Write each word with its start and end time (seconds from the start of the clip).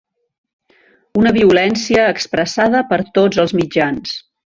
Una 1.23 1.35
violència 1.37 2.09
expressada 2.17 2.85
per 2.93 3.01
tots 3.19 3.43
els 3.47 3.59
mitjans. 3.63 4.21